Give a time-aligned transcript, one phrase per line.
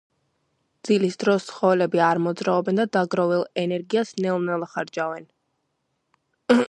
[0.87, 5.29] ძილის დროს ცხოველები არ მოძრაობენ და დაგროვილ ენერგიას ნელ-ნელა ხარჯავენ